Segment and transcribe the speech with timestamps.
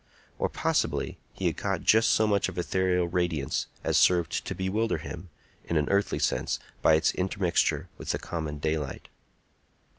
[0.39, 4.97] Or possibly he had caught just so much of ethereal radiance as served to bewilder
[4.97, 5.29] him,
[5.65, 9.09] in an earthly sense, by its intermixture with the common daylight.